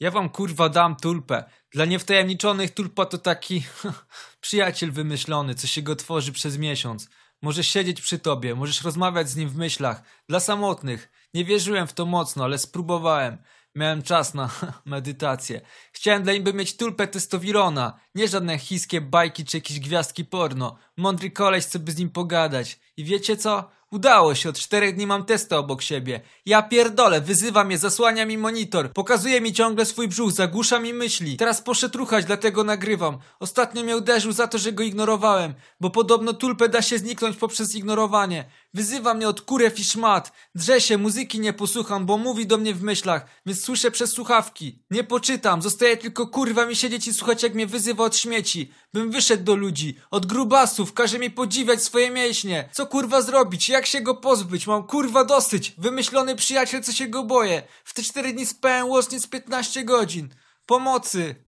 Ja 0.00 0.10
wam 0.10 0.28
kurwa 0.28 0.68
dam 0.68 0.96
tulpę. 0.96 1.44
Dla 1.70 1.84
niewtajemniczonych 1.84 2.74
tulpa 2.74 3.06
to 3.06 3.18
taki 3.18 3.64
przyjaciel 4.40 4.92
wymyślony, 4.92 5.54
co 5.54 5.66
się 5.66 5.82
go 5.82 5.96
tworzy 5.96 6.32
przez 6.32 6.58
miesiąc. 6.58 7.08
Możesz 7.42 7.68
siedzieć 7.68 8.00
przy 8.00 8.18
tobie, 8.18 8.54
możesz 8.54 8.82
rozmawiać 8.82 9.28
z 9.28 9.36
nim 9.36 9.48
w 9.48 9.56
myślach. 9.56 10.02
Dla 10.28 10.40
samotnych. 10.40 11.12
Nie 11.34 11.44
wierzyłem 11.44 11.86
w 11.86 11.92
to 11.92 12.06
mocno, 12.06 12.44
ale 12.44 12.58
spróbowałem. 12.58 13.38
Miałem 13.74 14.02
czas 14.02 14.34
na 14.34 14.50
medytację. 14.84 15.60
Chciałem 15.92 16.22
dla 16.22 16.32
niby 16.32 16.52
mieć 16.54 16.76
tulpę 16.76 17.08
testowirona. 17.08 18.00
Nie 18.14 18.28
żadne 18.28 18.58
chińskie 18.58 19.00
bajki 19.00 19.44
czy 19.44 19.56
jakieś 19.56 19.80
gwiazdki 19.80 20.24
porno. 20.24 20.78
Mądry 20.96 21.30
koleś, 21.30 21.64
co 21.64 21.78
by 21.78 21.92
z 21.92 21.98
nim 21.98 22.10
pogadać. 22.10 22.80
I 22.96 23.04
wiecie 23.04 23.36
co? 23.36 23.70
Udało 23.90 24.34
się, 24.34 24.48
od 24.48 24.58
czterech 24.58 24.94
dni 24.94 25.06
mam 25.06 25.24
testa 25.24 25.58
obok 25.58 25.82
siebie. 25.82 26.20
Ja 26.46 26.62
pierdolę, 26.62 27.20
wyzywa 27.20 27.64
mnie, 27.64 27.78
zasłania 27.78 28.26
mi 28.26 28.38
monitor, 28.38 28.92
pokazuje 28.92 29.40
mi 29.40 29.52
ciągle 29.52 29.84
swój 29.84 30.08
brzuch, 30.08 30.32
zagłusza 30.32 30.80
mi 30.80 30.94
myśli. 30.94 31.36
Teraz 31.36 31.62
poszedł 31.62 31.98
ruchać, 31.98 32.24
dlatego 32.24 32.64
nagrywam. 32.64 33.18
Ostatnio 33.40 33.82
mnie 33.82 33.96
uderzył 33.96 34.32
za 34.32 34.48
to, 34.48 34.58
że 34.58 34.72
go 34.72 34.82
ignorowałem, 34.82 35.54
bo 35.80 35.90
podobno 35.90 36.32
tulpę 36.32 36.68
da 36.68 36.82
się 36.82 36.98
zniknąć 36.98 37.36
poprzez 37.36 37.74
ignorowanie. 37.74 38.44
Wyzywa 38.74 39.14
mnie 39.14 39.28
od 39.28 39.40
kurew 39.40 39.78
i 39.78 39.84
szmat. 39.84 40.32
Drze 40.54 40.80
się, 40.80 40.98
muzyki 40.98 41.40
nie 41.40 41.52
posłucham, 41.52 42.06
bo 42.06 42.18
mówi 42.18 42.46
do 42.46 42.58
mnie 42.58 42.74
w 42.74 42.82
myślach, 42.82 43.26
więc 43.46 43.64
słyszę 43.64 43.90
przez 43.90 44.10
słuchawki. 44.10 44.82
Nie 44.90 45.04
poczytam, 45.04 45.62
zostaje 45.62 45.96
tylko 45.96 46.26
kurwa 46.26 46.66
mi 46.66 46.76
siedzieć 46.76 47.06
i 47.06 47.14
słuchać 47.14 47.42
jak 47.42 47.54
mnie 47.54 47.66
wyzywa 47.66 48.04
od 48.04 48.16
śmieci. 48.16 48.72
Bym 48.94 49.10
wyszedł 49.10 49.44
do 49.44 49.56
ludzi, 49.56 49.98
od 50.10 50.26
grubasów, 50.26 50.92
każe 50.92 51.18
mi 51.18 51.30
podziwiać 51.30 51.82
swoje 51.82 52.10
mięśnie. 52.10 52.68
Co 52.72 52.86
kurwa 52.86 53.22
zrobić? 53.22 53.68
Jak 53.68 53.86
się 53.86 54.00
go 54.00 54.14
pozbyć? 54.14 54.66
Mam 54.66 54.86
kurwa 54.86 55.24
dosyć. 55.24 55.74
Wymyślony 55.78 56.36
przyjaciel, 56.36 56.82
co 56.82 56.92
się 56.92 57.08
go 57.08 57.24
boję. 57.24 57.62
W 57.84 57.94
te 57.94 58.02
cztery 58.02 58.32
dni 58.32 58.46
spałem 58.46 58.88
łącznie 58.88 59.20
z 59.20 59.26
15 59.26 59.84
godzin. 59.84 60.28
Pomocy! 60.66 61.44